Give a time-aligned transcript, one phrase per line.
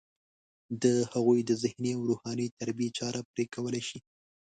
[0.83, 3.99] د هغوی د ذهني او روحاني تربیې چاره پرې کولی شي.